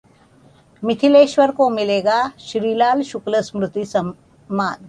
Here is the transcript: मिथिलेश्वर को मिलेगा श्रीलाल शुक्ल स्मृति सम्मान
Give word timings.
मिथिलेश्वर 0.83 1.51
को 1.51 1.69
मिलेगा 1.69 2.31
श्रीलाल 2.39 3.01
शुक्ल 3.01 3.41
स्मृति 3.41 3.85
सम्मान 3.85 4.75